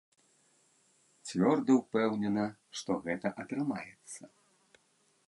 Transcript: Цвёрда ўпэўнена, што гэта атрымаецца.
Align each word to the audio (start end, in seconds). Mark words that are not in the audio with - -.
Цвёрда 1.27 1.71
ўпэўнена, 1.75 2.45
што 2.79 2.91
гэта 3.05 3.27
атрымаецца. 3.45 4.23